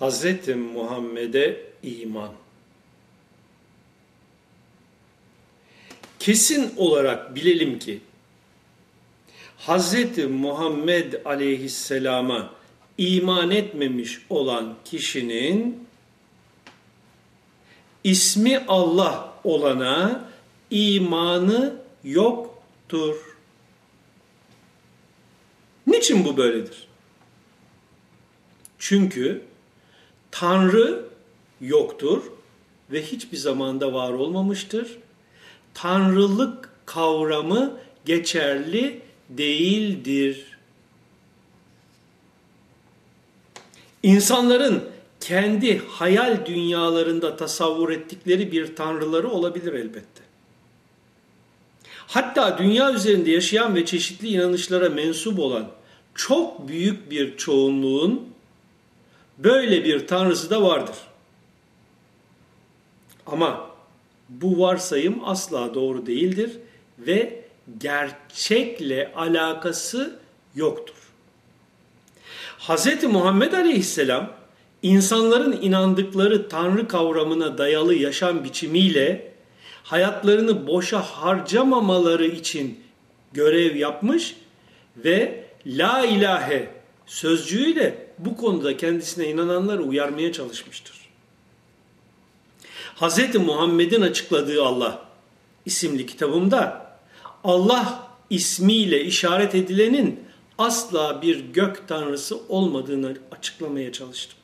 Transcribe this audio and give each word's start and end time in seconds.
Hz. 0.00 0.48
Muhammed'e 0.74 1.60
iman. 1.82 2.32
Kesin 6.18 6.72
olarak 6.76 7.34
bilelim 7.34 7.78
ki 7.78 8.00
Hz. 9.58 9.94
Muhammed 10.30 11.12
aleyhisselama 11.24 12.54
iman 12.98 13.50
etmemiş 13.50 14.20
olan 14.30 14.76
kişinin 14.84 15.86
ismi 18.04 18.64
Allah 18.68 19.34
olana 19.44 20.28
imanı 20.70 21.76
yoktur. 22.04 23.16
Niçin 25.86 26.24
bu 26.24 26.36
böyledir? 26.36 26.88
Çünkü 28.78 29.42
Tanrı 30.34 31.04
yoktur 31.60 32.22
ve 32.92 33.02
hiçbir 33.02 33.36
zamanda 33.36 33.92
var 33.92 34.12
olmamıştır. 34.12 34.98
Tanrılık 35.74 36.70
kavramı 36.86 37.76
geçerli 38.04 39.00
değildir. 39.28 40.46
İnsanların 44.02 44.84
kendi 45.20 45.78
hayal 45.78 46.46
dünyalarında 46.46 47.36
tasavvur 47.36 47.90
ettikleri 47.90 48.52
bir 48.52 48.76
tanrıları 48.76 49.28
olabilir 49.28 49.72
elbette. 49.72 50.22
Hatta 52.06 52.58
dünya 52.58 52.92
üzerinde 52.92 53.30
yaşayan 53.30 53.74
ve 53.74 53.84
çeşitli 53.84 54.28
inanışlara 54.28 54.88
mensup 54.88 55.38
olan 55.38 55.70
çok 56.14 56.68
büyük 56.68 57.10
bir 57.10 57.36
çoğunluğun 57.36 58.33
böyle 59.38 59.84
bir 59.84 60.06
tanrısı 60.06 60.50
da 60.50 60.62
vardır. 60.62 60.96
Ama 63.26 63.70
bu 64.28 64.60
varsayım 64.60 65.20
asla 65.24 65.74
doğru 65.74 66.06
değildir 66.06 66.50
ve 66.98 67.44
gerçekle 67.78 69.12
alakası 69.16 70.18
yoktur. 70.54 70.94
Hz. 72.58 73.04
Muhammed 73.04 73.52
Aleyhisselam 73.52 74.32
insanların 74.82 75.62
inandıkları 75.62 76.48
tanrı 76.48 76.88
kavramına 76.88 77.58
dayalı 77.58 77.94
yaşam 77.94 78.44
biçimiyle 78.44 79.32
hayatlarını 79.82 80.66
boşa 80.66 81.00
harcamamaları 81.00 82.26
için 82.26 82.80
görev 83.32 83.76
yapmış 83.76 84.36
ve 84.96 85.44
la 85.66 86.06
ilahe 86.06 86.68
sözcüğüyle 87.06 88.03
bu 88.18 88.36
konuda 88.36 88.76
kendisine 88.76 89.28
inananları 89.28 89.82
uyarmaya 89.82 90.32
çalışmıştır. 90.32 91.04
Hz. 93.00 93.34
Muhammed'in 93.34 94.00
açıkladığı 94.00 94.64
Allah 94.64 95.04
isimli 95.64 96.06
kitabımda 96.06 96.86
Allah 97.44 98.08
ismiyle 98.30 99.04
işaret 99.04 99.54
edilenin 99.54 100.20
asla 100.58 101.22
bir 101.22 101.40
gök 101.40 101.88
tanrısı 101.88 102.38
olmadığını 102.48 103.16
açıklamaya 103.32 103.92
çalıştım. 103.92 104.38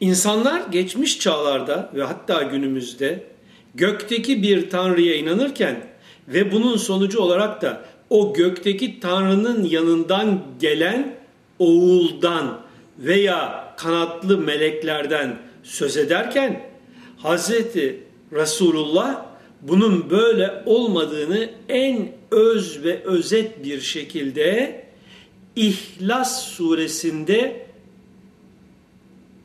İnsanlar 0.00 0.60
geçmiş 0.66 1.20
çağlarda 1.20 1.90
ve 1.94 2.02
hatta 2.02 2.42
günümüzde 2.42 3.26
gökteki 3.74 4.42
bir 4.42 4.70
tanrıya 4.70 5.16
inanırken 5.16 5.86
ve 6.28 6.52
bunun 6.52 6.76
sonucu 6.76 7.20
olarak 7.20 7.62
da 7.62 7.84
o 8.10 8.34
gökteki 8.34 9.00
tanrının 9.00 9.64
yanından 9.64 10.42
gelen 10.60 11.17
oğuldan 11.58 12.60
veya 12.98 13.74
kanatlı 13.76 14.38
meleklerden 14.38 15.38
söz 15.62 15.96
ederken 15.96 16.68
Hz. 17.24 17.50
Resulullah 18.32 19.26
bunun 19.62 20.10
böyle 20.10 20.62
olmadığını 20.66 21.50
en 21.68 22.12
öz 22.30 22.84
ve 22.84 23.02
özet 23.04 23.64
bir 23.64 23.80
şekilde 23.80 24.84
İhlas 25.56 26.42
suresinde 26.44 27.66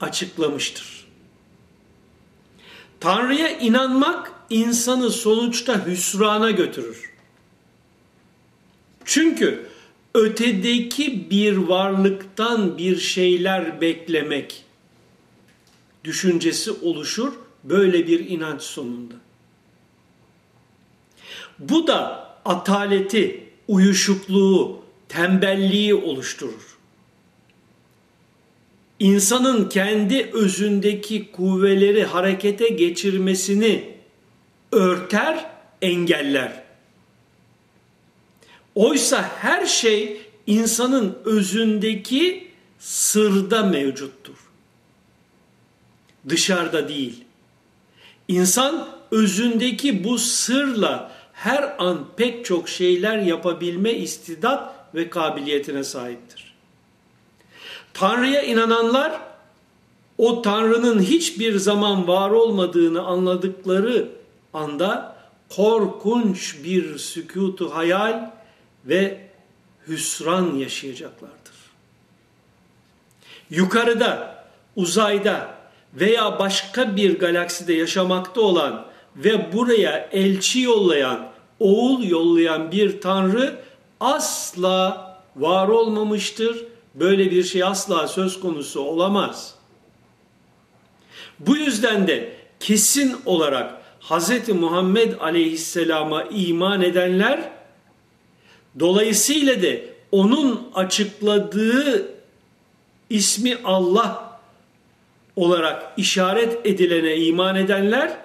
açıklamıştır. 0.01 1.07
Tanrı'ya 2.99 3.49
inanmak 3.49 4.31
insanı 4.49 5.09
sonuçta 5.09 5.85
hüsrana 5.85 6.51
götürür. 6.51 7.13
Çünkü 9.05 9.69
ötedeki 10.13 11.29
bir 11.29 11.57
varlıktan 11.57 12.77
bir 12.77 12.97
şeyler 12.97 13.81
beklemek 13.81 14.63
düşüncesi 16.03 16.71
oluşur 16.71 17.33
böyle 17.63 18.07
bir 18.07 18.29
inanç 18.29 18.61
sonunda. 18.61 19.15
Bu 21.59 21.87
da 21.87 22.29
ataleti, 22.45 23.43
uyuşukluğu, 23.67 24.83
tembelliği 25.09 25.95
oluşturur. 25.95 26.77
İnsanın 28.99 29.69
kendi 29.69 30.29
özündeki 30.33 31.31
kuvveleri 31.31 32.03
harekete 32.03 32.69
geçirmesini 32.69 33.93
örter, 34.71 35.45
engeller. 35.81 36.62
Oysa 38.75 39.21
her 39.21 39.65
şey 39.65 40.21
insanın 40.47 41.17
özündeki 41.25 42.47
sırda 42.79 43.63
mevcuttur. 43.63 44.35
Dışarıda 46.29 46.87
değil. 46.87 47.23
İnsan 48.27 48.87
özündeki 49.11 50.03
bu 50.03 50.17
sırla 50.17 51.11
her 51.33 51.75
an 51.77 52.05
pek 52.17 52.45
çok 52.45 52.69
şeyler 52.69 53.17
yapabilme 53.17 53.93
istidat 53.93 54.75
ve 54.95 55.09
kabiliyetine 55.09 55.83
sahiptir. 55.83 56.53
Tanrı'ya 57.93 58.41
inananlar 58.41 59.19
o 60.17 60.41
Tanrı'nın 60.41 60.99
hiçbir 60.99 61.57
zaman 61.57 62.07
var 62.07 62.29
olmadığını 62.29 63.01
anladıkları 63.01 64.09
anda 64.53 65.15
korkunç 65.49 66.63
bir 66.63 66.97
sükutu 66.97 67.75
hayal 67.75 68.31
ve 68.85 69.27
hüsran 69.87 70.55
yaşayacaklardır. 70.55 71.53
Yukarıda, 73.49 74.45
uzayda 74.75 75.55
veya 75.93 76.39
başka 76.39 76.95
bir 76.95 77.19
galakside 77.19 77.73
yaşamakta 77.73 78.41
olan 78.41 78.85
ve 79.15 79.53
buraya 79.53 80.09
elçi 80.11 80.61
yollayan, 80.61 81.31
oğul 81.59 82.03
yollayan 82.03 82.71
bir 82.71 83.01
tanrı 83.01 83.63
asla 83.99 85.13
var 85.35 85.67
olmamıştır. 85.67 86.65
Böyle 86.95 87.31
bir 87.31 87.43
şey 87.43 87.63
asla 87.63 88.07
söz 88.07 88.39
konusu 88.39 88.81
olamaz. 88.81 89.55
Bu 91.39 91.57
yüzden 91.57 92.07
de 92.07 92.35
kesin 92.59 93.15
olarak 93.25 93.83
Hz. 94.01 94.49
Muhammed 94.49 95.13
aleyhisselama 95.19 96.23
iman 96.23 96.81
edenler 96.81 97.49
dolayısıyla 98.79 99.63
da 99.63 99.67
onun 100.11 100.69
açıkladığı 100.73 102.07
ismi 103.09 103.57
Allah 103.63 104.39
olarak 105.35 105.93
işaret 105.97 106.65
edilene 106.65 107.17
iman 107.17 107.55
edenler 107.55 108.17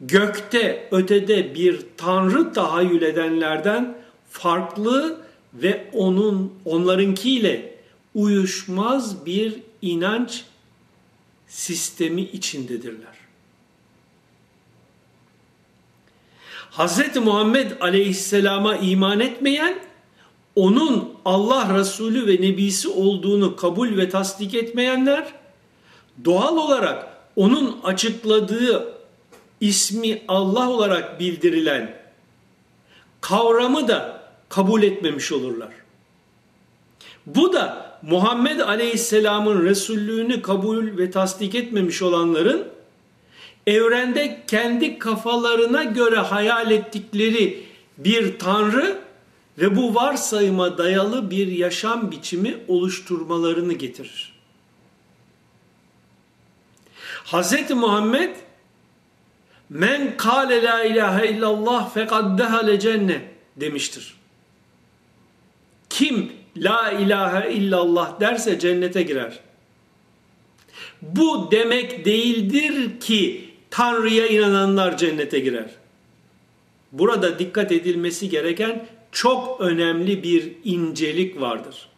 gökte 0.00 0.88
ötede 0.90 1.54
bir 1.54 1.80
tanrı 1.96 2.52
tahayyül 2.52 3.02
edenlerden 3.02 3.98
farklı 4.30 5.20
ve 5.54 5.90
onun 5.92 6.52
onlarınkiyle 6.64 7.74
uyuşmaz 8.14 9.26
bir 9.26 9.54
inanç 9.82 10.44
sistemi 11.46 12.22
içindedirler. 12.22 13.21
Hz. 16.76 17.16
Muhammed 17.16 17.70
aleyhisselama 17.80 18.76
iman 18.76 19.20
etmeyen, 19.20 19.78
onun 20.56 21.14
Allah 21.24 21.78
Resulü 21.78 22.26
ve 22.26 22.42
Nebisi 22.42 22.88
olduğunu 22.88 23.56
kabul 23.56 23.96
ve 23.96 24.08
tasdik 24.08 24.54
etmeyenler, 24.54 25.32
doğal 26.24 26.56
olarak 26.56 27.16
onun 27.36 27.80
açıkladığı 27.84 28.94
ismi 29.60 30.22
Allah 30.28 30.70
olarak 30.70 31.20
bildirilen 31.20 31.94
kavramı 33.20 33.88
da 33.88 34.22
kabul 34.48 34.82
etmemiş 34.82 35.32
olurlar. 35.32 35.72
Bu 37.26 37.52
da 37.52 37.92
Muhammed 38.02 38.60
Aleyhisselam'ın 38.60 39.64
Resullüğünü 39.64 40.42
kabul 40.42 40.98
ve 40.98 41.10
tasdik 41.10 41.54
etmemiş 41.54 42.02
olanların 42.02 42.71
evrende 43.66 44.42
kendi 44.46 44.98
kafalarına 44.98 45.84
göre 45.84 46.16
hayal 46.16 46.70
ettikleri 46.70 47.64
bir 47.98 48.38
tanrı 48.38 48.98
ve 49.58 49.76
bu 49.76 49.94
varsayıma 49.94 50.78
dayalı 50.78 51.30
bir 51.30 51.46
yaşam 51.46 52.10
biçimi 52.10 52.56
oluşturmalarını 52.68 53.72
getirir. 53.72 54.32
Hz. 57.24 57.70
Muhammed 57.70 58.36
men 59.70 60.16
kâle 60.16 60.62
la 60.62 60.84
ilahe 60.84 61.28
illallah 61.28 61.94
fekad 61.94 62.38
dehale 62.38 62.80
cennet 62.80 63.22
demiştir. 63.56 64.14
Kim 65.90 66.32
la 66.56 66.90
ilahe 66.90 67.52
illallah 67.52 68.20
derse 68.20 68.58
cennete 68.58 69.02
girer. 69.02 69.40
Bu 71.02 71.48
demek 71.50 72.04
değildir 72.04 73.00
ki 73.00 73.51
Tanrı'ya 73.72 74.26
inananlar 74.26 74.96
cennete 74.96 75.40
girer. 75.40 75.70
Burada 76.92 77.38
dikkat 77.38 77.72
edilmesi 77.72 78.28
gereken 78.28 78.86
çok 79.12 79.60
önemli 79.60 80.22
bir 80.22 80.52
incelik 80.64 81.40
vardır. 81.40 81.88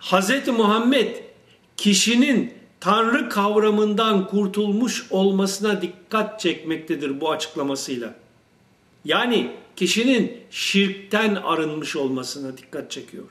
Hz. 0.00 0.48
Muhammed 0.48 1.16
kişinin 1.76 2.54
Tanrı 2.80 3.28
kavramından 3.28 4.26
kurtulmuş 4.26 5.06
olmasına 5.10 5.82
dikkat 5.82 6.40
çekmektedir 6.40 7.20
bu 7.20 7.30
açıklamasıyla. 7.30 8.14
Yani 9.04 9.50
kişinin 9.76 10.40
şirkten 10.50 11.34
arınmış 11.34 11.96
olmasına 11.96 12.58
dikkat 12.58 12.90
çekiyor. 12.90 13.28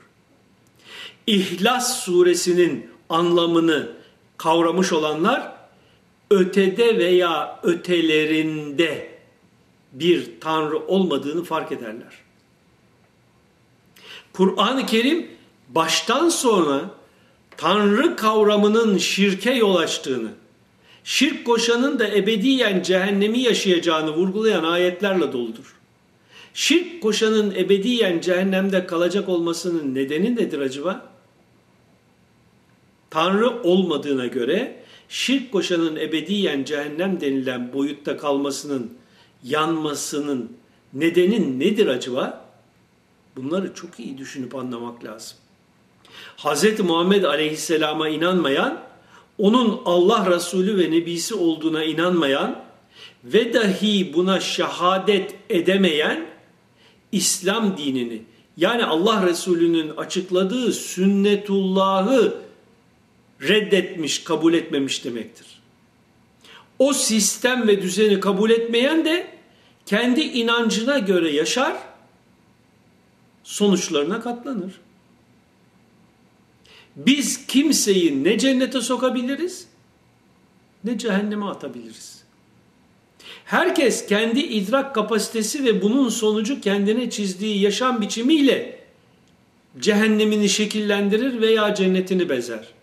İhlas 1.26 2.00
suresinin 2.00 2.90
anlamını 3.08 3.92
kavramış 4.36 4.92
olanlar 4.92 5.57
ötede 6.30 6.98
veya 6.98 7.60
ötelerinde 7.62 9.08
bir 9.92 10.40
tanrı 10.40 10.86
olmadığını 10.86 11.44
fark 11.44 11.72
ederler. 11.72 12.12
Kur'an-ı 14.32 14.86
Kerim 14.86 15.26
baştan 15.68 16.28
sona 16.28 16.90
tanrı 17.56 18.16
kavramının 18.16 18.98
şirke 18.98 19.52
yol 19.52 19.76
açtığını, 19.76 20.28
şirk 21.04 21.46
koşanın 21.46 21.98
da 21.98 22.08
ebediyen 22.08 22.82
cehennemi 22.82 23.38
yaşayacağını 23.38 24.10
vurgulayan 24.10 24.64
ayetlerle 24.64 25.32
doludur. 25.32 25.74
Şirk 26.54 27.02
koşanın 27.02 27.54
ebediyen 27.54 28.20
cehennemde 28.20 28.86
kalacak 28.86 29.28
olmasının 29.28 29.94
nedeni 29.94 30.36
nedir 30.36 30.58
acaba? 30.58 31.06
Tanrı 33.10 33.62
olmadığına 33.62 34.26
göre 34.26 34.82
şirk 35.08 35.52
koşanın 35.52 35.96
ebediyen 35.96 36.64
cehennem 36.64 37.20
denilen 37.20 37.72
boyutta 37.72 38.16
kalmasının, 38.16 38.92
yanmasının 39.44 40.52
nedeni 40.94 41.58
nedir 41.58 41.86
acaba? 41.86 42.44
Bunları 43.36 43.74
çok 43.74 44.00
iyi 44.00 44.18
düşünüp 44.18 44.54
anlamak 44.54 45.04
lazım. 45.04 45.38
Hz. 46.36 46.80
Muhammed 46.80 47.24
Aleyhisselam'a 47.24 48.08
inanmayan, 48.08 48.82
onun 49.38 49.80
Allah 49.84 50.30
Resulü 50.30 50.78
ve 50.78 50.90
Nebisi 50.90 51.34
olduğuna 51.34 51.84
inanmayan 51.84 52.64
ve 53.24 53.54
dahi 53.54 54.14
buna 54.14 54.40
şehadet 54.40 55.34
edemeyen 55.50 56.26
İslam 57.12 57.76
dinini 57.76 58.22
yani 58.56 58.84
Allah 58.84 59.26
Resulü'nün 59.26 59.96
açıkladığı 59.96 60.72
sünnetullahı 60.72 62.47
reddetmiş, 63.42 64.24
kabul 64.24 64.54
etmemiş 64.54 65.04
demektir. 65.04 65.46
O 66.78 66.92
sistem 66.92 67.68
ve 67.68 67.82
düzeni 67.82 68.20
kabul 68.20 68.50
etmeyen 68.50 69.04
de 69.04 69.26
kendi 69.86 70.20
inancına 70.20 70.98
göre 70.98 71.30
yaşar, 71.30 71.76
sonuçlarına 73.44 74.20
katlanır. 74.20 74.72
Biz 76.96 77.46
kimseyi 77.46 78.24
ne 78.24 78.38
cennete 78.38 78.80
sokabiliriz 78.80 79.66
ne 80.84 80.98
cehenneme 80.98 81.46
atabiliriz. 81.46 82.24
Herkes 83.44 84.06
kendi 84.06 84.40
idrak 84.40 84.94
kapasitesi 84.94 85.64
ve 85.64 85.82
bunun 85.82 86.08
sonucu 86.08 86.60
kendine 86.60 87.10
çizdiği 87.10 87.60
yaşam 87.60 88.00
biçimiyle 88.00 88.78
cehennemini 89.78 90.48
şekillendirir 90.48 91.40
veya 91.40 91.74
cennetini 91.74 92.28
bezer. 92.28 92.77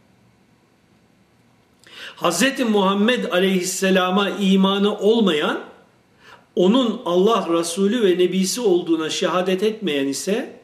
Hz. 2.17 2.59
Muhammed 2.69 3.31
aleyhisselama 3.31 4.29
imanı 4.29 4.97
olmayan, 4.97 5.63
onun 6.55 7.01
Allah 7.05 7.47
Resulü 7.59 8.03
ve 8.03 8.17
Nebisi 8.17 8.61
olduğuna 8.61 9.09
şehadet 9.09 9.63
etmeyen 9.63 10.07
ise, 10.07 10.59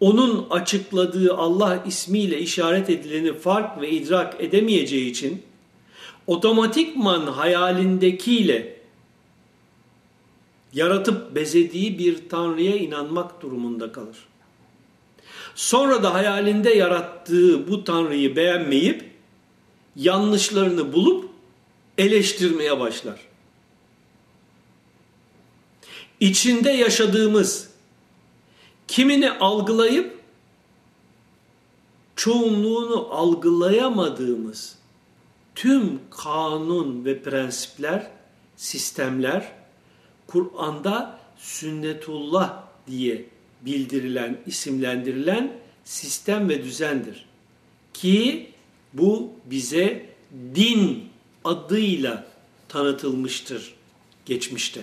onun 0.00 0.46
açıkladığı 0.50 1.34
Allah 1.34 1.82
ismiyle 1.86 2.38
işaret 2.38 2.90
edileni 2.90 3.34
fark 3.34 3.80
ve 3.80 3.90
idrak 3.90 4.40
edemeyeceği 4.40 5.10
için, 5.10 5.42
otomatikman 6.26 7.26
hayalindekiyle 7.26 8.78
yaratıp 10.72 11.34
bezediği 11.34 11.98
bir 11.98 12.28
tanrıya 12.28 12.76
inanmak 12.76 13.42
durumunda 13.42 13.92
kalır. 13.92 14.16
Sonra 15.54 16.02
da 16.02 16.14
hayalinde 16.14 16.70
yarattığı 16.70 17.68
bu 17.68 17.84
tanrıyı 17.84 18.36
beğenmeyip 18.36 19.17
yanlışlarını 19.98 20.92
bulup 20.92 21.30
eleştirmeye 21.98 22.80
başlar. 22.80 23.20
İçinde 26.20 26.70
yaşadığımız 26.70 27.68
kimini 28.88 29.30
algılayıp 29.30 30.18
çoğunluğunu 32.16 33.08
algılayamadığımız 33.10 34.78
tüm 35.54 36.00
kanun 36.10 37.04
ve 37.04 37.22
prensipler, 37.22 38.10
sistemler 38.56 39.52
Kur'an'da 40.26 41.18
sünnetullah 41.36 42.62
diye 42.86 43.24
bildirilen, 43.62 44.38
isimlendirilen 44.46 45.52
sistem 45.84 46.48
ve 46.48 46.64
düzendir. 46.64 47.26
Ki 47.94 48.52
bu 48.92 49.32
bize 49.44 50.06
din 50.54 51.04
adıyla 51.44 52.26
tanıtılmıştır 52.68 53.74
geçmişte. 54.26 54.80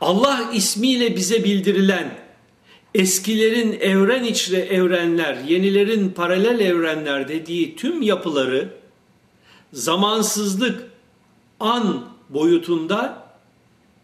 Allah 0.00 0.50
ismiyle 0.54 1.16
bize 1.16 1.44
bildirilen 1.44 2.18
eskilerin 2.94 3.80
evren 3.80 4.24
içre 4.24 4.58
evrenler, 4.58 5.34
yenilerin 5.34 6.10
paralel 6.10 6.60
evrenler 6.60 7.28
dediği 7.28 7.76
tüm 7.76 8.02
yapıları 8.02 8.74
zamansızlık 9.72 10.90
an 11.60 12.08
boyutunda 12.28 13.28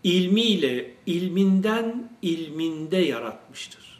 ilmiyle 0.05 0.95
ilminden 1.07 2.11
ilminde 2.23 2.97
yaratmıştır. 2.97 3.94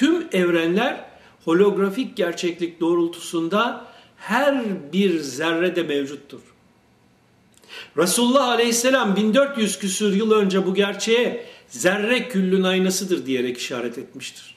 Tüm 0.00 0.28
evrenler 0.32 1.04
holografik 1.44 2.16
gerçeklik 2.16 2.80
doğrultusunda 2.80 3.86
her 4.16 4.64
bir 4.92 5.20
zerrede 5.20 5.82
mevcuttur. 5.82 6.40
Resulullah 7.96 8.48
Aleyhisselam 8.48 9.16
1400 9.16 9.78
küsur 9.78 10.12
yıl 10.12 10.30
önce 10.30 10.66
bu 10.66 10.74
gerçeğe 10.74 11.46
zerre 11.68 12.28
küllün 12.28 12.62
aynasıdır 12.62 13.26
diyerek 13.26 13.58
işaret 13.58 13.98
etmiştir. 13.98 14.54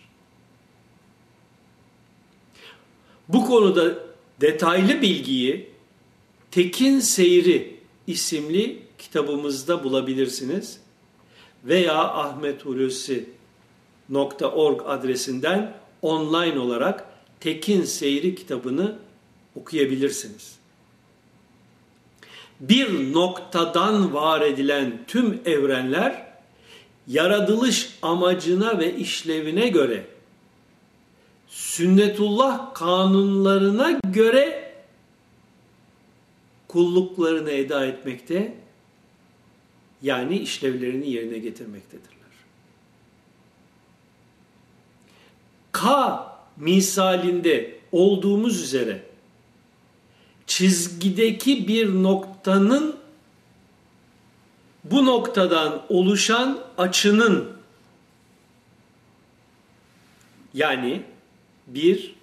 Bu 3.30 3.46
konuda 3.46 3.94
detaylı 4.42 5.02
bilgiyi 5.02 5.70
Tekin 6.52 7.00
Seyri 7.00 7.80
isimli 8.08 8.80
kitabımızda 8.98 9.84
bulabilirsiniz. 9.84 10.80
Veya 11.64 12.14
ahmethulusi.org 14.12 14.82
adresinden 14.86 15.74
online 16.02 16.60
olarak 16.60 17.06
Tekin 17.40 17.84
Seyri 17.84 18.36
kitabını 18.36 18.96
okuyabilirsiniz. 19.56 20.56
Bir 22.60 23.14
noktadan 23.14 24.14
var 24.14 24.42
edilen 24.42 25.04
tüm 25.08 25.42
evrenler 25.46 26.28
yaratılış 27.08 27.98
amacına 28.02 28.80
ve 28.80 28.96
işlevine 28.96 29.68
göre 29.68 30.06
sünnetullah 31.48 32.74
kanunlarına 32.74 34.00
göre 34.04 34.74
kulluklarını 36.68 37.52
eda 37.52 37.86
etmekte 37.86 38.54
yani 40.02 40.38
işlevlerini 40.38 41.10
yerine 41.10 41.38
getirmektedirler. 41.38 42.23
K 45.74 46.20
misalinde 46.58 47.76
olduğumuz 47.92 48.62
üzere 48.62 49.04
çizgideki 50.48 51.68
bir 51.68 52.04
noktanın 52.04 52.96
bu 54.84 55.06
noktadan 55.06 55.82
oluşan 55.90 56.60
açının 56.78 57.54
yani 60.54 61.02
bir 61.68 62.16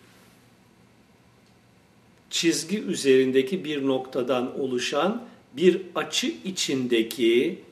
çizgi 2.30 2.82
üzerindeki 2.82 3.64
bir 3.64 3.86
noktadan 3.86 4.60
oluşan 4.60 5.22
bir 5.52 5.82
açı 5.94 6.26
içindeki 6.44 7.62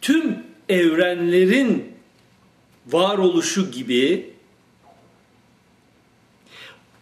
tüm 0.00 0.46
evrenlerin 0.68 1.89
varoluşu 2.92 3.70
gibi 3.70 4.30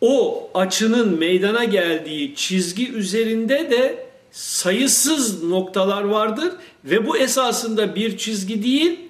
o 0.00 0.50
açının 0.54 1.18
meydana 1.18 1.64
geldiği 1.64 2.34
çizgi 2.34 2.92
üzerinde 2.92 3.70
de 3.70 4.08
sayısız 4.30 5.42
noktalar 5.42 6.02
vardır 6.02 6.54
ve 6.84 7.06
bu 7.06 7.16
esasında 7.16 7.94
bir 7.94 8.18
çizgi 8.18 8.62
değil, 8.62 9.00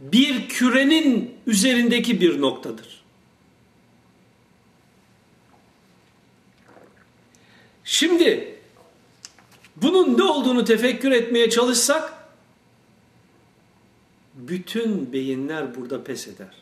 bir 0.00 0.48
kürenin 0.48 1.34
üzerindeki 1.46 2.20
bir 2.20 2.40
noktadır. 2.40 3.02
Şimdi 7.84 8.54
bunun 9.76 10.18
ne 10.18 10.22
olduğunu 10.22 10.64
tefekkür 10.64 11.10
etmeye 11.10 11.50
çalışsak 11.50 12.15
bütün 14.66 15.12
beyinler 15.12 15.74
burada 15.74 16.04
pes 16.04 16.28
eder. 16.28 16.54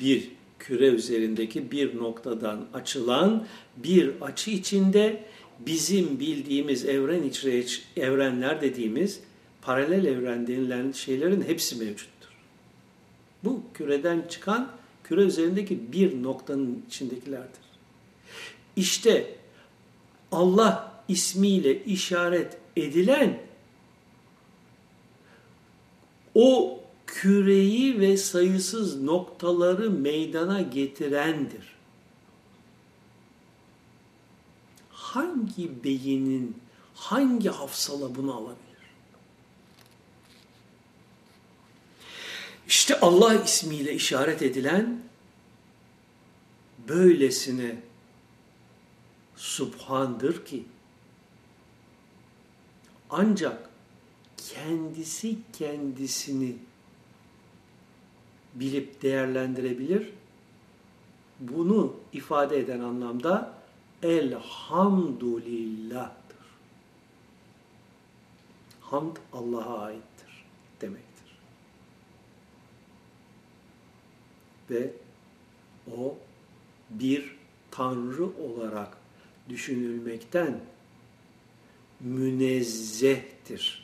Bir 0.00 0.30
küre 0.58 0.86
üzerindeki 0.86 1.70
bir 1.70 1.96
noktadan 1.96 2.66
açılan 2.74 3.46
bir 3.76 4.20
açı 4.20 4.50
içinde 4.50 5.24
bizim 5.58 6.20
bildiğimiz 6.20 6.84
evren 6.84 7.22
içre 7.22 7.64
evrenler 7.96 8.60
dediğimiz 8.60 9.20
paralel 9.62 10.04
evren 10.04 10.46
denilen 10.46 10.92
şeylerin 10.92 11.42
hepsi 11.42 11.76
mevcuttur. 11.76 12.28
Bu 13.44 13.62
küreden 13.74 14.24
çıkan 14.28 14.70
küre 15.04 15.20
üzerindeki 15.20 15.92
bir 15.92 16.22
noktanın 16.22 16.82
içindekilerdir. 16.88 17.62
İşte 18.76 19.34
Allah 20.32 21.02
ismiyle 21.08 21.84
işaret 21.84 22.56
edilen 22.76 23.51
o 26.34 26.80
küreyi 27.06 28.00
ve 28.00 28.16
sayısız 28.16 29.02
noktaları 29.02 29.90
meydana 29.90 30.60
getirendir. 30.60 31.76
Hangi 34.90 35.84
beyinin, 35.84 36.56
hangi 36.94 37.48
hafsala 37.48 38.14
bunu 38.14 38.34
alabilir? 38.34 38.62
İşte 42.66 43.00
Allah 43.00 43.34
ismiyle 43.34 43.94
işaret 43.94 44.42
edilen 44.42 45.02
böylesine 46.88 47.76
subhandır 49.36 50.44
ki 50.44 50.64
ancak 53.10 53.71
kendisi 54.50 55.36
kendisini 55.52 56.56
bilip 58.54 59.02
değerlendirebilir. 59.02 60.12
Bunu 61.40 61.96
ifade 62.12 62.58
eden 62.58 62.80
anlamda 62.80 63.54
elhamdülillah'tır. 64.02 66.12
Hamd 68.80 69.16
Allah'a 69.32 69.78
aittir 69.78 70.44
demektir. 70.80 71.38
Ve 74.70 74.90
o 75.96 76.16
bir 76.90 77.36
tanrı 77.70 78.24
olarak 78.24 78.96
düşünülmekten 79.48 80.60
münezzehtir. 82.00 83.81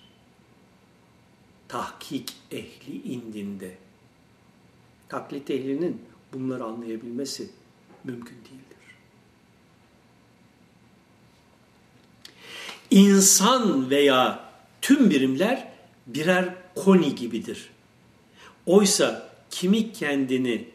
Tahkik 1.68 2.32
ehli 2.50 3.02
indinde. 3.04 3.76
Taklit 5.08 5.50
ehlinin 5.50 6.02
bunları 6.32 6.64
anlayabilmesi 6.64 7.50
mümkün 8.04 8.36
değildir. 8.36 8.78
İnsan 12.90 13.90
veya 13.90 14.50
tüm 14.82 15.10
birimler 15.10 15.72
birer 16.06 16.54
koni 16.74 17.14
gibidir. 17.14 17.70
Oysa 18.66 19.30
kimi 19.50 19.92
kendini 19.92 20.68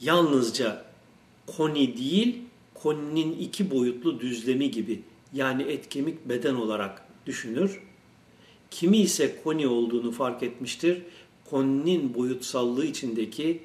yalnızca 0.00 0.84
koni 1.46 1.96
değil, 1.96 2.42
koninin 2.74 3.32
iki 3.32 3.70
boyutlu 3.70 4.20
düzlemi 4.20 4.70
gibi 4.70 5.02
yani 5.32 5.62
et 5.62 5.88
kemik 5.88 6.28
beden 6.28 6.54
olarak 6.54 7.06
düşünür. 7.26 7.80
Kimi 8.72 8.98
ise 8.98 9.42
koni 9.44 9.66
olduğunu 9.66 10.12
fark 10.12 10.42
etmiştir. 10.42 11.02
Koninin 11.50 12.14
boyutsallığı 12.14 12.86
içindeki 12.86 13.62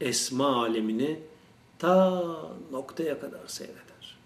esma 0.00 0.56
alemini 0.56 1.18
ta 1.78 2.24
noktaya 2.72 3.20
kadar 3.20 3.46
seyreder. 3.46 4.16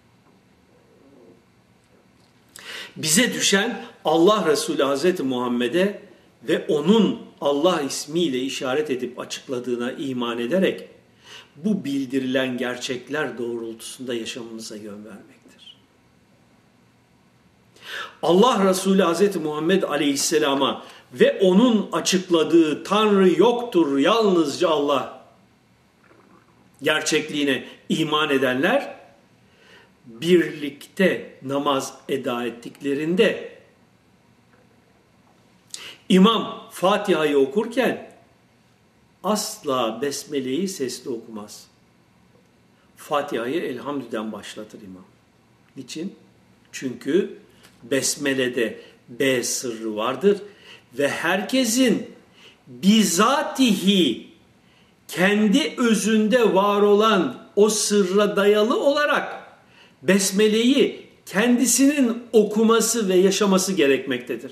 Bize 2.95 3.33
düşen 3.33 3.85
Allah 4.05 4.47
Resulü 4.47 4.83
Hazreti 4.83 5.23
Muhammed'e 5.23 6.01
ve 6.43 6.65
onun 6.67 7.19
Allah 7.41 7.81
ismiyle 7.81 8.39
işaret 8.39 8.89
edip 8.89 9.19
açıkladığına 9.19 9.91
iman 9.91 10.39
ederek 10.39 10.89
bu 11.55 11.85
bildirilen 11.85 12.57
gerçekler 12.57 13.37
doğrultusunda 13.37 14.13
yaşamımıza 14.13 14.75
yön 14.75 15.05
vermektir. 15.05 15.44
Allah 18.23 18.69
Resulü 18.69 19.03
Hz. 19.03 19.35
Muhammed 19.35 19.83
Aleyhisselam'a 19.83 20.83
ve 21.13 21.39
onun 21.41 21.89
açıkladığı 21.91 22.83
Tanrı 22.83 23.39
yoktur 23.39 23.97
yalnızca 23.97 24.69
Allah 24.69 25.25
gerçekliğine 26.81 27.67
iman 27.89 28.29
edenler 28.29 28.95
birlikte 30.05 31.39
namaz 31.41 31.93
eda 32.09 32.45
ettiklerinde 32.45 33.59
imam 36.09 36.67
Fatiha'yı 36.71 37.37
okurken 37.37 38.11
asla 39.23 40.01
Besmele'yi 40.01 40.67
sesli 40.67 41.09
okumaz. 41.09 41.67
Fatiha'yı 42.97 43.61
Elhamdü'den 43.61 44.31
başlatır 44.31 44.81
imam. 44.81 45.05
Niçin? 45.77 46.15
Çünkü 46.71 47.37
Besmele'de 47.83 48.79
B 49.09 49.43
sırrı 49.43 49.95
vardır 49.95 50.37
ve 50.97 51.09
herkesin 51.09 52.11
bizatihi 52.67 54.27
kendi 55.07 55.73
özünde 55.77 56.53
var 56.53 56.81
olan 56.81 57.45
o 57.55 57.69
sırra 57.69 58.35
dayalı 58.35 58.79
olarak 58.79 59.43
Besmele'yi 60.03 61.09
kendisinin 61.25 62.23
okuması 62.31 63.09
ve 63.09 63.15
yaşaması 63.15 63.73
gerekmektedir. 63.73 64.51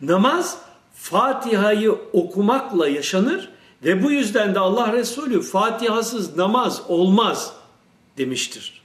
Namaz 0.00 0.58
Fatiha'yı 0.94 1.92
okumakla 1.92 2.88
yaşanır 2.88 3.48
ve 3.84 4.02
bu 4.02 4.10
yüzden 4.10 4.54
de 4.54 4.58
Allah 4.58 4.92
Resulü 4.92 5.42
Fatihasız 5.42 6.36
namaz 6.36 6.82
olmaz 6.88 7.52
demiştir. 8.18 8.82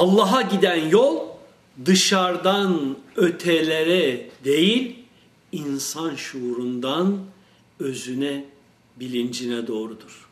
Allah'a 0.00 0.42
giden 0.42 0.88
yol 0.88 1.18
dışarıdan 1.86 2.96
ötelere 3.16 4.30
değil, 4.44 4.98
insan 5.52 6.14
şuurundan 6.14 7.18
özüne, 7.80 8.44
bilincine 8.96 9.66
doğrudur. 9.66 10.28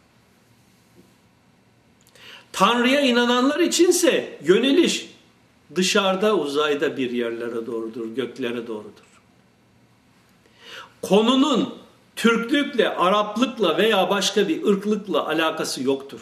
Tanrı'ya 2.52 3.00
inananlar 3.00 3.60
içinse 3.60 4.38
yöneliş 4.44 5.10
dışarıda 5.74 6.36
uzayda 6.36 6.96
bir 6.96 7.10
yerlere 7.10 7.66
doğrudur, 7.66 8.14
göklere 8.14 8.66
doğrudur. 8.66 9.08
Konunun 11.02 11.74
Türklükle, 12.16 12.88
Araplıkla 12.96 13.78
veya 13.78 14.10
başka 14.10 14.48
bir 14.48 14.66
ırklıkla 14.66 15.26
alakası 15.26 15.82
yoktur. 15.82 16.20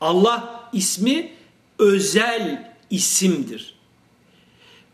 Allah 0.00 0.68
ismi 0.72 1.37
özel 1.78 2.74
isimdir. 2.90 3.74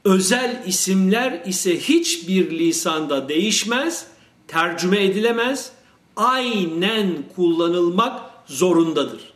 Özel 0.04 0.62
isimler 0.66 1.42
ise 1.46 1.80
hiçbir 1.80 2.58
lisanda 2.58 3.28
değişmez, 3.28 4.06
tercüme 4.48 5.04
edilemez, 5.04 5.72
aynen 6.16 7.24
kullanılmak 7.36 8.30
zorundadır. 8.46 9.32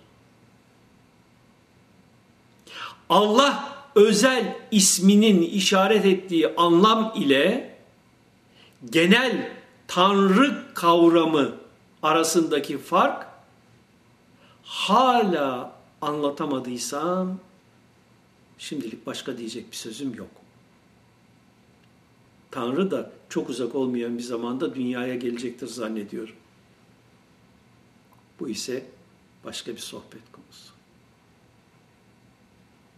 Allah 3.09 3.78
özel 3.95 4.57
isminin 4.71 5.43
işaret 5.43 6.05
ettiği 6.05 6.55
anlam 6.57 7.12
ile 7.17 7.76
genel 8.90 9.52
Tanrı 9.88 10.75
kavramı 10.75 11.55
arasındaki 12.02 12.78
fark 12.78 13.26
hala 14.64 15.78
anlatamadıysam 16.02 17.38
şimdilik 18.59 19.07
başka 19.07 19.38
diyecek 19.38 19.71
bir 19.71 19.76
sözüm 19.76 20.14
yok. 20.14 20.31
Tanrı 22.50 22.90
da 22.90 23.12
çok 23.28 23.50
uzak 23.50 23.75
olmayan 23.75 24.19
bir 24.19 24.23
zamanda 24.23 24.75
dünyaya 24.75 25.14
gelecektir 25.14 25.67
zannediyorum. 25.67 26.35
Bu 28.40 28.49
ise 28.49 28.87
başka 29.45 29.73
bir 29.73 29.78
sohbet. 29.78 30.38